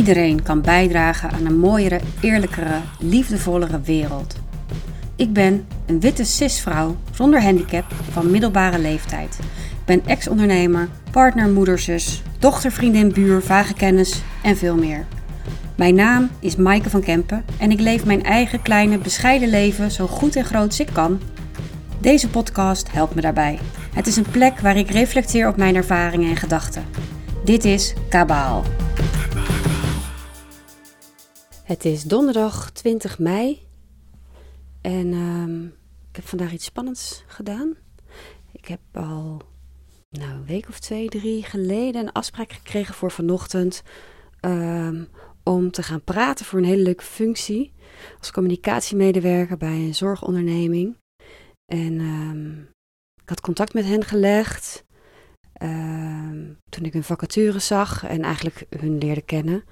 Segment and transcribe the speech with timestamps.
[0.00, 4.36] Iedereen kan bijdragen aan een mooiere, eerlijkere, liefdevollere wereld.
[5.16, 9.38] Ik ben een witte cisvrouw zonder handicap van middelbare leeftijd.
[9.70, 15.06] Ik ben ex-ondernemer, partner, moederzus, dochter, vriendin, buur, vage kennis en veel meer.
[15.76, 20.06] Mijn naam is Maaike van Kempen en ik leef mijn eigen kleine, bescheiden leven zo
[20.06, 21.20] goed en groot als ik kan.
[21.98, 23.58] Deze podcast helpt me daarbij.
[23.94, 26.84] Het is een plek waar ik reflecteer op mijn ervaringen en gedachten.
[27.44, 28.79] Dit is Kabaal.
[31.70, 33.66] Het is donderdag 20 mei
[34.80, 35.64] en ehm,
[36.08, 37.76] ik heb vandaag iets spannends gedaan.
[38.52, 39.42] Ik heb al
[40.08, 43.82] nou, een week of twee, drie geleden een afspraak gekregen voor vanochtend
[44.40, 45.04] ehm,
[45.42, 47.72] om te gaan praten voor een hele leuke functie
[48.18, 50.96] als communicatiemedewerker bij een zorgonderneming.
[51.72, 52.60] En ehm,
[53.22, 54.84] ik had contact met hen gelegd
[56.68, 59.64] toen ik hun vacature zag en eigenlijk hun leerde kennen.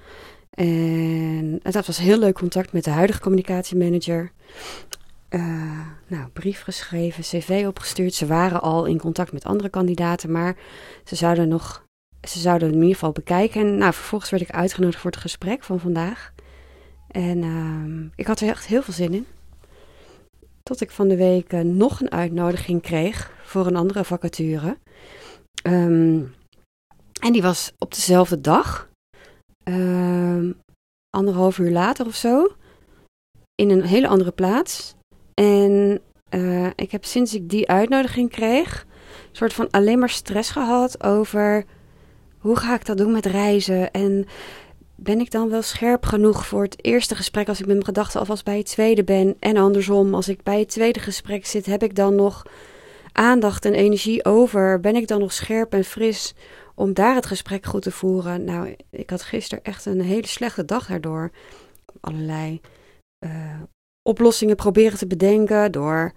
[0.59, 4.31] En dat was heel leuk contact met de huidige communicatiemanager.
[5.29, 8.13] Uh, nou, brief geschreven, cv opgestuurd.
[8.13, 10.55] Ze waren al in contact met andere kandidaten, maar
[11.03, 11.85] ze zouden nog,
[12.27, 13.61] ze zouden in ieder geval bekijken.
[13.61, 16.33] En nou, vervolgens werd ik uitgenodigd voor het gesprek van vandaag.
[17.07, 19.25] En uh, ik had er echt heel veel zin in.
[20.63, 24.77] Tot ik van de week uh, nog een uitnodiging kreeg voor een andere vacature.
[25.63, 26.33] Um,
[27.21, 28.88] en die was op dezelfde dag.
[29.69, 30.53] Uh,
[31.09, 32.47] anderhalf uur later of zo.
[33.55, 34.95] In een hele andere plaats.
[35.33, 38.85] En uh, ik heb sinds ik die uitnodiging kreeg,
[39.29, 41.65] een soort van alleen maar stress gehad over
[42.37, 43.91] hoe ga ik dat doen met reizen.
[43.91, 44.25] En
[44.95, 48.19] ben ik dan wel scherp genoeg voor het eerste gesprek als ik met mijn gedachten
[48.19, 49.35] alvast bij het tweede ben?
[49.39, 52.43] En andersom, als ik bij het tweede gesprek zit, heb ik dan nog
[53.11, 54.79] aandacht en energie over?
[54.79, 56.33] Ben ik dan nog scherp en fris
[56.79, 58.43] om daar het gesprek goed te voeren.
[58.43, 61.31] Nou, ik had gisteren echt een hele slechte dag daardoor.
[61.99, 62.61] Allerlei
[63.25, 63.61] uh,
[64.09, 66.13] oplossingen proberen te bedenken door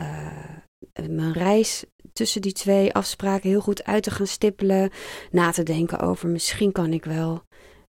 [0.00, 4.90] uh, mijn reis tussen die twee afspraken heel goed uit te gaan stippelen.
[5.30, 7.42] Na te denken over misschien kan ik wel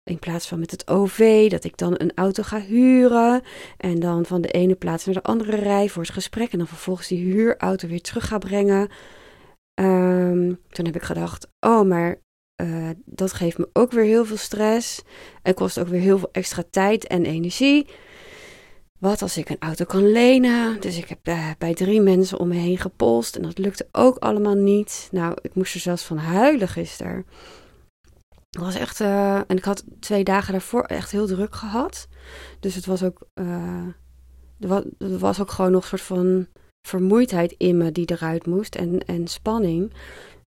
[0.05, 3.43] in plaats van met het OV, dat ik dan een auto ga huren.
[3.77, 6.53] En dan van de ene plaats naar de andere rij voor het gesprek.
[6.53, 8.89] En dan vervolgens die huurauto weer terug ga brengen.
[9.81, 12.21] Um, toen heb ik gedacht, oh, maar
[12.63, 15.03] uh, dat geeft me ook weer heel veel stress.
[15.43, 17.89] En kost ook weer heel veel extra tijd en energie.
[18.99, 20.81] Wat als ik een auto kan lenen?
[20.81, 23.37] Dus ik heb uh, bij drie mensen om me heen gepolst.
[23.37, 25.09] En dat lukte ook allemaal niet.
[25.11, 27.27] Nou, ik moest er zelfs van huilen gisteren.
[28.51, 29.01] Het was echt.
[29.01, 32.09] Uh, en ik had twee dagen daarvoor echt heel druk gehad.
[32.61, 33.29] Dus het was ook.
[33.35, 36.47] er, er was ook gewoon nog een soort van
[36.83, 39.93] vermoeidheid in me die eruit moest en, en spanning.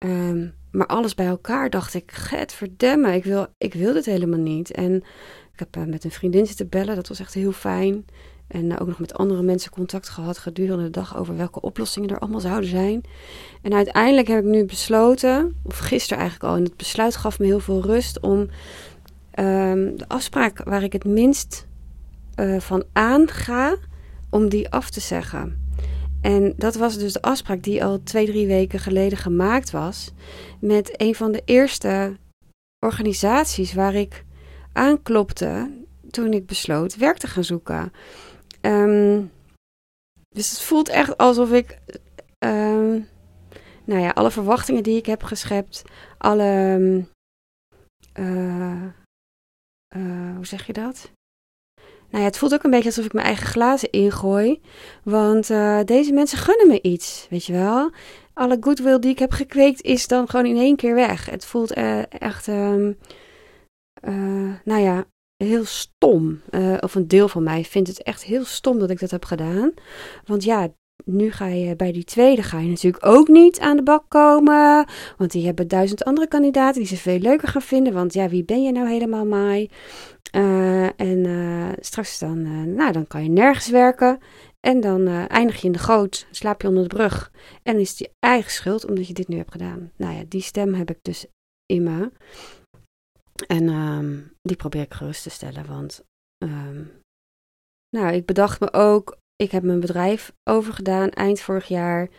[0.06, 4.40] Um, maar alles bij elkaar dacht ik, get verdemme, ik wil, ik wil dit helemaal
[4.40, 4.72] niet.
[4.72, 4.96] En
[5.54, 8.06] ik heb uh, met een vriendin zitten bellen, dat was echt heel fijn.
[8.48, 12.10] En uh, ook nog met andere mensen contact gehad gedurende de dag over welke oplossingen
[12.10, 13.02] er allemaal zouden zijn.
[13.62, 17.46] En uiteindelijk heb ik nu besloten, of gisteren eigenlijk al, en het besluit gaf me
[17.46, 21.68] heel veel rust om um, de afspraak waar ik het minst
[22.40, 23.76] uh, van aanga,
[24.30, 25.65] om die af te zeggen.
[26.26, 30.12] En dat was dus de afspraak die al twee, drie weken geleden gemaakt was.
[30.60, 32.18] Met een van de eerste
[32.86, 34.26] organisaties waar ik
[34.74, 35.72] aanklopte
[36.10, 37.92] toen ik besloot werk te gaan zoeken.
[38.62, 39.32] Um,
[40.30, 41.80] dus het voelt echt alsof ik.
[42.40, 43.08] Um,
[43.84, 45.84] nou ja, alle verwachtingen die ik heb geschept,
[46.18, 47.04] alle.
[48.20, 48.84] Uh,
[49.96, 51.12] uh, hoe zeg je dat?
[52.16, 54.62] Nou ja, het voelt ook een beetje alsof ik mijn eigen glazen ingooi.
[55.04, 57.92] Want uh, deze mensen gunnen me iets, weet je wel.
[58.34, 61.30] Alle goodwill die ik heb gekweekt is dan gewoon in één keer weg.
[61.30, 62.98] Het voelt uh, echt, um,
[64.08, 65.06] uh, nou ja,
[65.38, 66.42] heel stom.
[66.80, 69.74] of een deel van mij vindt het echt heel stom dat ik dat heb gedaan.
[70.26, 70.70] Want ja,
[71.06, 74.88] nu ga je bij die tweede ga je natuurlijk ook niet aan de bak komen.
[75.18, 77.94] Want die hebben duizend andere kandidaten die ze veel leuker gaan vinden.
[77.94, 79.70] Want ja, wie ben je nou helemaal, Mai?
[80.32, 84.20] Uh, en uh, straks dan, uh, nou, dan kan je nergens werken.
[84.60, 87.32] En dan eindig je in de goot, slaap je onder de brug.
[87.64, 89.92] En is het je eigen schuld omdat je dit nu hebt gedaan.
[89.96, 91.26] Nou ja, die stem heb ik dus
[91.66, 92.12] in me.
[93.48, 95.66] En um, die probeer ik gerust te stellen.
[95.68, 96.04] Want,
[96.44, 96.92] um,
[97.90, 102.10] nou, ik bedacht me ook, ik heb mijn bedrijf overgedaan eind vorig jaar.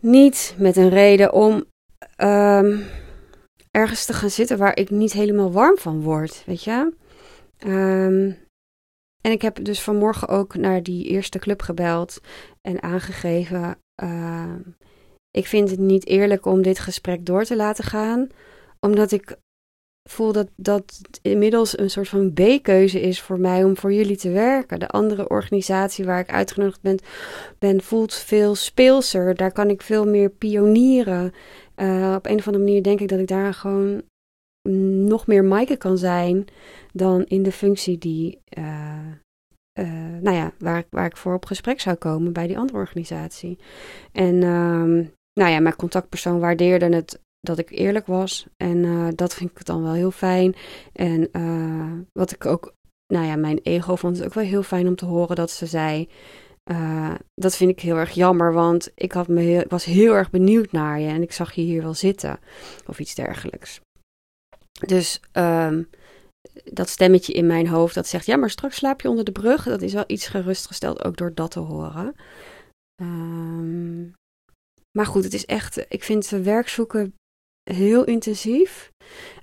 [0.00, 1.64] Niet met een reden om
[2.16, 2.84] um,
[3.76, 6.92] ergens te gaan zitten waar ik niet helemaal warm van word, weet je.
[7.66, 8.36] Um,
[9.20, 12.20] en ik heb dus vanmorgen ook naar die eerste club gebeld
[12.62, 13.78] en aangegeven.
[14.02, 14.54] Uh,
[15.30, 18.28] ik vind het niet eerlijk om dit gesprek door te laten gaan,
[18.80, 19.36] omdat ik
[20.06, 24.30] voel dat dat inmiddels een soort van B-keuze is voor mij om voor jullie te
[24.30, 24.78] werken.
[24.78, 26.98] De andere organisatie waar ik uitgenodigd ben,
[27.58, 29.34] ben voelt veel speelser.
[29.34, 31.32] Daar kan ik veel meer pionieren.
[31.76, 34.02] Uh, op een of andere manier denk ik dat ik daar gewoon
[35.06, 36.44] nog meer Maaike kan zijn
[36.92, 38.64] dan in de functie die, uh,
[39.78, 43.58] uh, nou ja, waar, waar ik voor op gesprek zou komen bij die andere organisatie.
[44.12, 48.46] En um, nou ja, mijn contactpersoon waardeerde het dat ik eerlijk was.
[48.56, 50.54] En uh, dat vind ik dan wel heel fijn.
[50.92, 52.74] En uh, wat ik ook,
[53.12, 55.66] nou ja, mijn ego vond het ook wel heel fijn om te horen dat ze
[55.66, 56.08] zei.
[56.70, 60.30] Uh, dat vind ik heel erg jammer, want ik, had me heel, was heel erg
[60.30, 62.38] benieuwd naar je en ik zag je hier wel zitten
[62.86, 63.80] of iets dergelijks.
[64.86, 65.88] Dus um,
[66.64, 69.64] dat stemmetje in mijn hoofd dat zegt: Ja, maar straks slaap je onder de brug.
[69.64, 72.14] Dat is wel iets gerustgesteld, ook door dat te horen.
[73.02, 74.14] Um,
[74.96, 77.14] maar goed, het is echt, ik vind werk zoeken
[77.70, 78.90] heel intensief.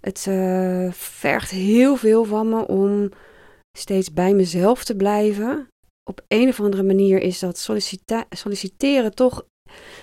[0.02, 3.10] Het uh, vergt heel veel van me om
[3.78, 5.68] steeds bij mezelf te blijven.
[6.10, 7.70] Op een of andere manier is dat
[8.30, 9.46] solliciteren toch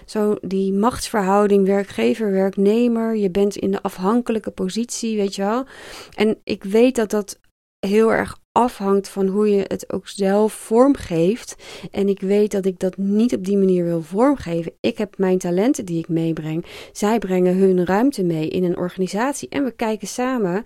[0.07, 3.17] zo die machtsverhouding werkgever-werknemer.
[3.17, 5.67] Je bent in de afhankelijke positie, weet je wel.
[6.15, 7.39] En ik weet dat dat
[7.87, 11.57] heel erg afhangt van hoe je het ook zelf vormgeeft.
[11.91, 14.73] En ik weet dat ik dat niet op die manier wil vormgeven.
[14.81, 16.65] Ik heb mijn talenten die ik meebreng.
[16.93, 19.49] Zij brengen hun ruimte mee in een organisatie.
[19.49, 20.65] En we kijken samen,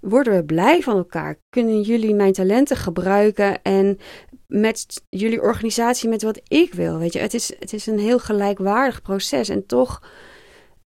[0.00, 1.38] worden we blij van elkaar?
[1.48, 3.98] Kunnen jullie mijn talenten gebruiken en
[4.46, 6.98] met jullie organisatie met wat ik wil?
[6.98, 9.48] Weet je, het is, het is een heel gelijkwaardig proces.
[9.48, 10.02] En toch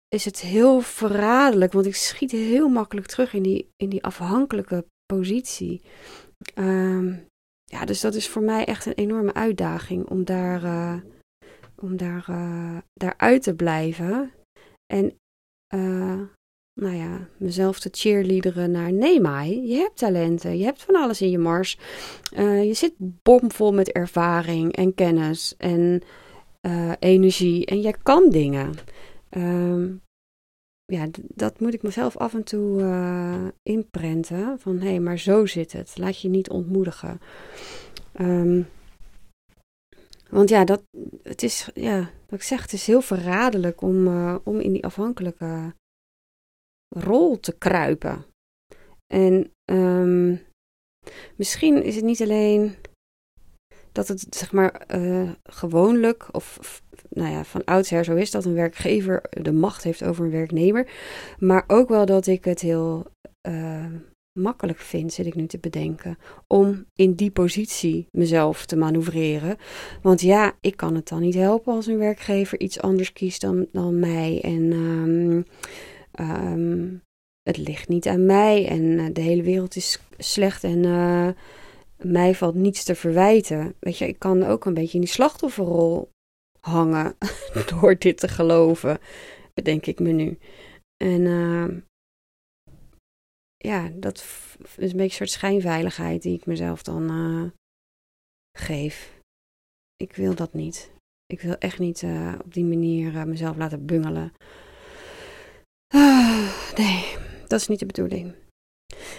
[0.09, 4.85] is het heel verraderlijk, want ik schiet heel makkelijk terug in die, in die afhankelijke
[5.07, 5.83] positie.
[6.55, 7.29] Um,
[7.65, 10.95] ja, dus dat is voor mij echt een enorme uitdaging om daar, uh,
[11.77, 14.31] om daar, uh, daaruit te blijven.
[14.87, 15.05] En
[15.75, 16.21] uh,
[16.81, 21.23] nou ja, mezelf te cheerleaderen naar nee, Mai, je hebt talenten, je hebt van alles
[21.23, 21.79] in je mars.
[22.37, 26.03] je zit bomvol met ervaring en kennis en
[26.99, 28.75] energie en jij kan dingen.
[29.31, 30.03] Um,
[30.91, 34.59] ja, dat moet ik mezelf af en toe uh, inprenten.
[34.59, 35.99] Van hé, hey, maar zo zit het.
[35.99, 37.21] Laat je niet ontmoedigen.
[38.21, 38.67] Um,
[40.31, 40.83] want ja, dat,
[41.23, 44.85] het is, ja, wat ik zeg, het is heel verraderlijk om, uh, om in die
[44.85, 45.75] afhankelijke
[46.89, 48.25] rol te kruipen.
[49.07, 50.41] En um,
[51.37, 52.75] misschien is het niet alleen
[53.93, 56.59] dat het zeg maar uh, gewoonlijk of
[57.11, 60.91] nou ja, van oudsher zo is dat een werkgever de macht heeft over een werknemer.
[61.39, 63.07] Maar ook wel dat ik het heel
[63.49, 63.85] uh,
[64.33, 69.57] makkelijk vind, zit ik nu te bedenken, om in die positie mezelf te manoeuvreren.
[70.03, 73.67] Want ja, ik kan het dan niet helpen als een werkgever iets anders kiest dan,
[73.73, 74.41] dan mij.
[74.43, 75.45] En um,
[76.21, 77.03] um,
[77.43, 80.85] het ligt niet aan mij en eh, de hele wereld is slecht en
[82.05, 83.75] mij valt niets te verwijten.
[83.81, 86.11] Weet je, ik kan ook een beetje in die slachtofferrol
[86.61, 87.17] hangen
[87.71, 88.99] door dit te geloven,
[89.55, 90.39] bedenk ik me nu.
[90.97, 91.69] En uh,
[93.57, 97.51] ja, dat is een beetje een soort schijnveiligheid die ik mezelf dan uh,
[98.59, 99.19] geef.
[99.97, 100.91] Ik wil dat niet.
[101.27, 104.33] Ik wil echt niet uh, op die manier mezelf laten bungelen.
[105.95, 108.35] Ah, nee, dat is niet de bedoeling.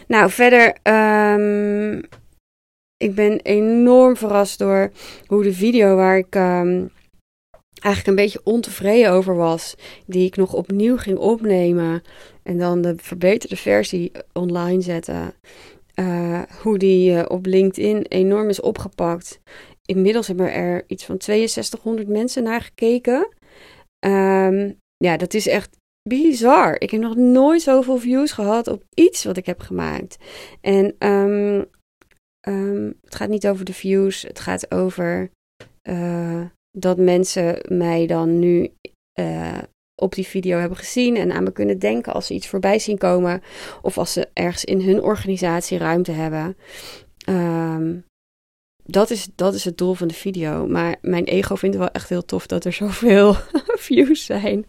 [0.08, 2.02] Nou, verder, um,
[3.02, 4.92] ik ben enorm verrast door
[5.26, 6.92] hoe de video waar ik um,
[7.80, 9.76] eigenlijk een beetje ontevreden over was.
[10.06, 12.02] Die ik nog opnieuw ging opnemen.
[12.44, 15.34] En dan de verbeterde versie online zetten.
[15.96, 19.40] Uh, hoe die uh, op LinkedIn enorm is opgepakt.
[19.86, 23.30] Inmiddels hebben er iets van 6200 mensen naar gekeken.
[24.06, 25.78] Um, ja, dat is echt
[26.10, 26.76] bizar.
[26.80, 30.18] Ik heb nog nooit zoveel views gehad op iets wat ik heb gemaakt.
[30.62, 31.66] En um,
[32.48, 34.22] um, het gaat niet over de views.
[34.22, 35.32] Het gaat over
[35.84, 38.70] uh, dat mensen mij dan nu
[39.20, 39.58] uh,
[39.96, 42.98] op die video hebben gezien en aan me kunnen denken als ze iets voorbij zien
[42.98, 43.42] komen
[43.82, 46.58] of als ze ergens in hun organisatie ruimte hebben.
[47.30, 48.06] Um,
[48.84, 50.68] dat is, dat is het doel van de video.
[50.68, 53.36] Maar mijn ego vindt het wel echt heel tof dat er zoveel
[53.88, 54.66] views zijn.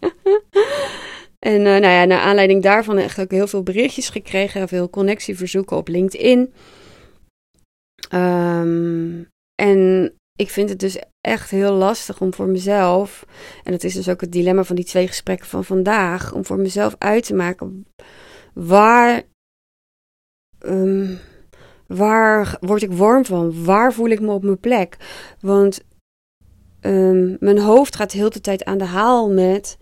[1.39, 4.89] en uh, nou ja, naar aanleiding daarvan heb ik ook heel veel berichtjes gekregen, veel
[4.89, 6.53] connectieverzoeken op LinkedIn.
[8.13, 13.25] Um, en ik vind het dus echt heel lastig om voor mezelf,
[13.63, 16.57] en dat is dus ook het dilemma van die twee gesprekken van vandaag, om voor
[16.57, 17.85] mezelf uit te maken
[18.53, 19.23] waar,
[20.65, 21.19] um,
[21.87, 23.63] waar word ik warm van?
[23.63, 24.97] Waar voel ik me op mijn plek?
[25.39, 25.83] Want
[26.81, 29.77] um, mijn hoofd gaat de hele tijd aan de haal met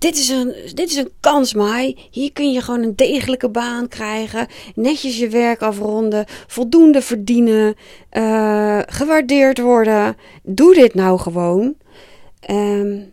[0.00, 2.08] dit is een, dit is een kans, Mai.
[2.10, 4.46] Hier kun je gewoon een degelijke baan krijgen.
[4.74, 6.24] Netjes je werk afronden.
[6.46, 7.74] Voldoende verdienen.
[8.12, 10.16] Uh, gewaardeerd worden.
[10.42, 11.76] Doe dit nou gewoon.
[12.50, 13.12] Um,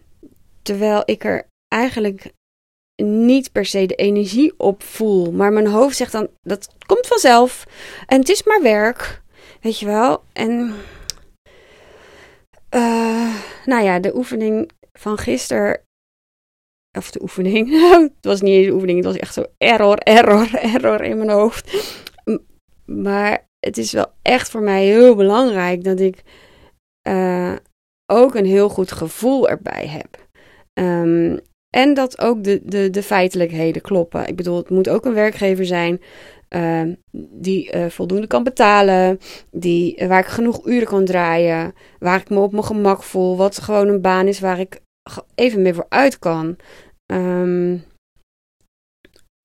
[0.62, 2.32] terwijl ik er eigenlijk
[3.04, 5.32] niet per se de energie op voel.
[5.32, 7.66] Maar mijn hoofd zegt dan, dat komt vanzelf.
[8.06, 9.22] En het is maar werk.
[9.62, 10.24] Weet je wel.
[10.34, 10.74] En...
[12.76, 15.86] Uh, nou ja, de oefening van gisteren
[16.98, 17.70] of de oefening.
[18.16, 21.30] het was niet eens de oefening, het was echt zo error, error, error in mijn
[21.30, 21.94] hoofd.
[22.86, 26.24] Maar het is wel echt voor mij heel belangrijk dat ik
[27.10, 27.56] uh,
[28.12, 30.26] ook een heel goed gevoel erbij heb.
[30.74, 31.40] Um,
[31.70, 34.28] en dat ook de, de, de feitelijkheden kloppen.
[34.28, 36.02] Ik bedoel, het moet ook een werkgever zijn
[36.50, 36.82] uh,
[37.32, 39.20] die uh, voldoende kan betalen,
[39.52, 43.58] die, waar ik genoeg uren kan draaien, waar ik me op mijn gemak voel, wat
[43.58, 44.82] gewoon een baan is waar ik
[45.36, 46.56] even mee vooruit kan.
[47.14, 47.84] Um,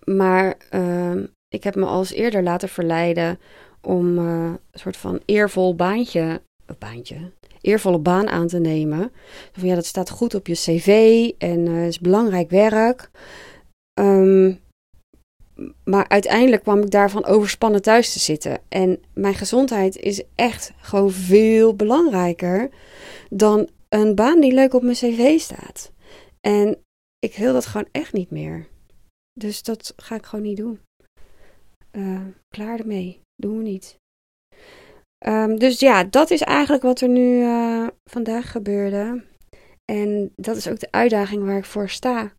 [0.05, 3.39] maar uh, ik heb me al eens eerder laten verleiden
[3.81, 6.43] om uh, een soort van eervol baantje,
[6.79, 9.13] baantje, eervolle baan aan te nemen.
[9.53, 13.11] Van ja, dat staat goed op je cv en uh, is belangrijk werk.
[14.01, 14.61] Um,
[15.85, 18.59] maar uiteindelijk kwam ik daarvan overspannen thuis te zitten.
[18.69, 22.71] En mijn gezondheid is echt gewoon veel belangrijker
[23.31, 25.93] dan een baan die leuk op mijn cv staat.
[26.41, 26.79] En
[27.25, 28.69] ik wil dat gewoon echt niet meer.
[29.33, 30.81] Dus dat ga ik gewoon niet doen.
[31.93, 33.21] Uh, klaar ermee.
[33.37, 33.97] Doen we niet.
[35.27, 39.25] Um, dus ja, dat is eigenlijk wat er nu uh, vandaag gebeurde.
[39.85, 42.33] En dat is ook de uitdaging waar ik voor sta.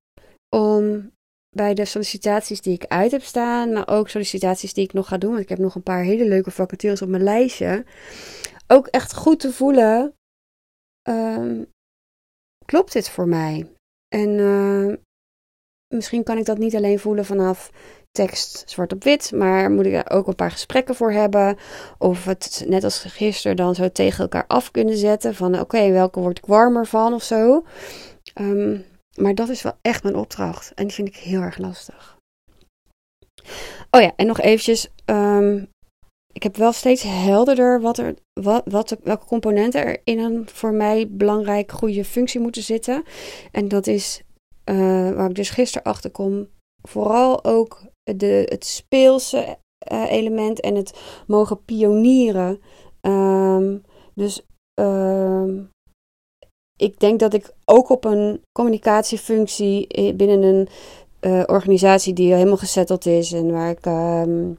[0.55, 1.11] Om
[1.55, 5.17] bij de sollicitaties die ik uit heb staan, maar ook sollicitaties die ik nog ga
[5.17, 7.85] doen, want ik heb nog een paar hele leuke vacatures op mijn lijstje,
[8.67, 10.13] ook echt goed te voelen,
[11.09, 11.69] um,
[12.65, 13.72] klopt dit voor mij?
[14.13, 14.95] En uh,
[15.87, 17.71] misschien kan ik dat niet alleen voelen vanaf
[18.11, 21.57] tekst zwart op wit, maar moet ik er ook een paar gesprekken voor hebben.
[21.97, 25.35] Of het net als gisteren dan zo tegen elkaar af kunnen zetten.
[25.35, 27.65] Van oké, welke word ik warmer van of zo.
[28.39, 30.71] Um, maar dat is wel echt mijn opdracht.
[30.73, 32.17] En die vind ik heel erg lastig.
[33.91, 34.89] Oh ja, en nog eventjes.
[35.05, 35.69] Um,
[36.33, 40.73] ik heb wel steeds helderder wat er, wat, wat, welke componenten er in een voor
[40.73, 43.03] mij belangrijk goede functie moeten zitten.
[43.51, 44.21] En dat is
[44.69, 46.47] uh, waar ik dus gisteren achter kom.
[46.87, 49.57] Vooral ook de, het speelse
[49.91, 52.61] uh, element en het mogen pionieren.
[53.01, 54.45] Um, dus
[54.79, 55.69] um,
[56.79, 60.67] ik denk dat ik ook op een communicatiefunctie binnen een
[61.45, 64.57] organisatie die helemaal gezetteld is en waar ik um,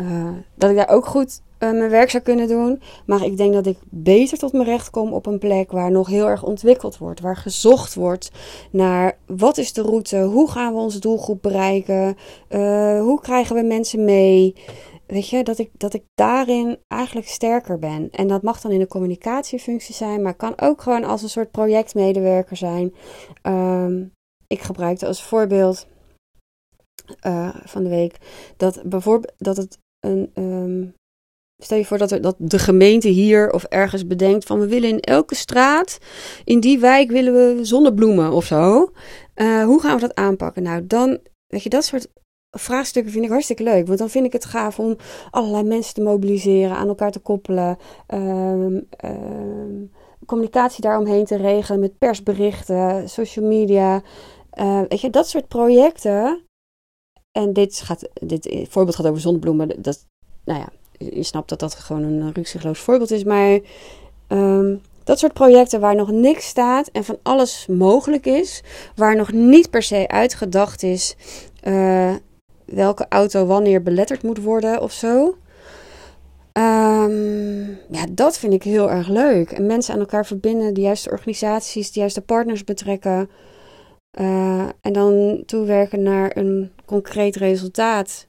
[0.00, 2.80] uh, dat ik daar ook goed uh, mijn werk zou kunnen doen.
[3.06, 6.08] Maar ik denk dat ik beter tot mijn recht kom op een plek waar nog
[6.08, 7.20] heel erg ontwikkeld wordt.
[7.20, 8.30] Waar gezocht wordt
[8.70, 12.16] naar wat is de route, hoe gaan we onze doelgroep bereiken,
[12.48, 14.54] uh, hoe krijgen we mensen mee.
[15.06, 18.08] Weet je, dat ik, dat ik daarin eigenlijk sterker ben.
[18.10, 21.50] En dat mag dan in de communicatiefunctie zijn, maar kan ook gewoon als een soort
[21.50, 22.94] projectmedewerker zijn.
[23.42, 24.12] Um,
[24.46, 25.86] ik gebruikte als voorbeeld
[27.64, 28.16] van de week
[28.56, 30.94] dat bijvoorbeeld dat het Um,
[31.62, 34.88] stel je voor dat, er, dat de gemeente hier of ergens bedenkt van we willen
[34.88, 35.98] in elke straat,
[36.44, 38.92] in die wijk willen we zonnebloemen of zo.
[39.36, 40.62] Uh, hoe gaan we dat aanpakken?
[40.62, 42.08] Nou, dan, weet je, dat soort
[42.50, 43.86] vraagstukken vind ik hartstikke leuk.
[43.86, 44.96] Want dan vind ik het gaaf om
[45.30, 47.78] allerlei mensen te mobiliseren, aan elkaar te koppelen.
[48.14, 49.90] Um, um,
[50.26, 54.02] communicatie daaromheen te regelen met persberichten, social media.
[54.60, 56.42] Uh, weet je, dat soort projecten.
[57.38, 59.82] En dit, gaat, dit voorbeeld gaat over zonnebloemen.
[59.82, 60.06] Dat,
[60.44, 60.68] nou ja,
[61.06, 63.24] je snapt dat dat gewoon een rukzichtloos voorbeeld is.
[63.24, 63.58] Maar
[64.28, 68.62] um, dat soort projecten waar nog niks staat en van alles mogelijk is.
[68.96, 71.16] Waar nog niet per se uitgedacht is
[71.62, 72.14] uh,
[72.64, 75.36] welke auto wanneer beletterd moet worden of zo.
[76.52, 79.50] Um, ja, dat vind ik heel erg leuk.
[79.50, 83.30] En mensen aan elkaar verbinden, de juiste organisaties, de juiste partners betrekken.
[84.20, 88.26] Uh, en dan toewerken naar een concreet resultaat.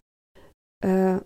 [0.85, 1.17] Uh,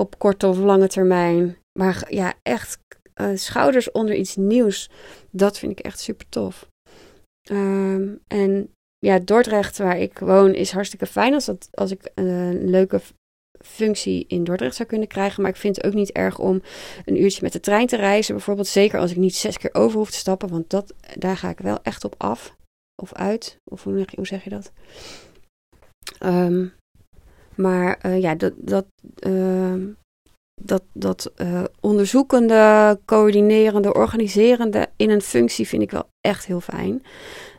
[0.00, 1.56] op korte of lange termijn.
[1.78, 2.78] Maar ja, echt
[3.20, 4.90] uh, schouders onder iets nieuws.
[5.30, 6.68] Dat vind ik echt super tof.
[7.50, 12.70] Um, en ja, Dordrecht, waar ik woon, is hartstikke fijn als, dat, als ik een
[12.70, 13.00] leuke
[13.64, 15.42] functie in Dordrecht zou kunnen krijgen.
[15.42, 16.62] Maar ik vind het ook niet erg om
[17.04, 18.34] een uurtje met de trein te reizen.
[18.34, 20.48] Bijvoorbeeld zeker als ik niet zes keer over hoef te stappen.
[20.48, 22.58] Want dat, daar ga ik wel echt op af.
[23.00, 23.56] Of uit.
[23.70, 24.72] Of hoe, zeg je dat?
[26.22, 26.72] Um,
[27.54, 28.86] maar uh, ja, dat, dat,
[29.26, 29.74] uh,
[30.62, 37.02] dat, dat uh, onderzoekende, coördinerende, organiserende in een functie vind ik wel echt heel fijn.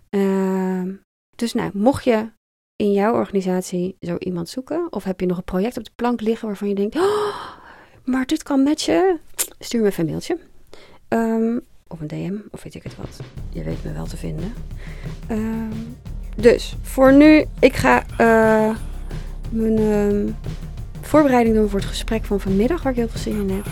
[0.10, 0.96] Uh,
[1.36, 2.30] Dus nou, mocht je
[2.76, 6.22] in jouw organisatie zo iemand zoeken, of heb je nog een project op de plank
[6.22, 7.58] liggen waarvan je denkt, oh,
[8.04, 9.20] maar dit kan matchen,
[9.60, 10.38] stuur me even een mailtje.
[11.08, 11.60] Ehm,
[11.92, 13.20] of een DM, of weet ik het wat.
[13.50, 14.54] Je weet me wel te vinden.
[15.28, 15.78] Ehm,
[16.36, 18.76] dus voor nu, ik ga uh,
[19.50, 20.34] mijn uh,
[21.02, 23.66] voorbereiding doen voor het gesprek van vanmiddag, waar ik heel veel zin in heb.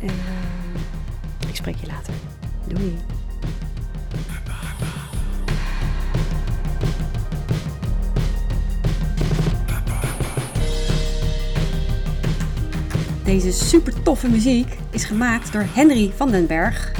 [0.00, 2.14] En uh, ik spreek je later.
[2.66, 2.96] Doei.
[13.24, 16.92] Deze super toffe muziek is gemaakt door Henry van den Berg.